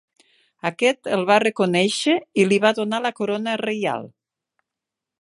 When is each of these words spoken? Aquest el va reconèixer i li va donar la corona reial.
Aquest 0.69 1.09
el 1.17 1.25
va 1.31 1.37
reconèixer 1.43 2.17
i 2.45 2.49
li 2.49 2.59
va 2.65 2.75
donar 2.81 3.05
la 3.07 3.15
corona 3.23 3.57
reial. 3.67 4.13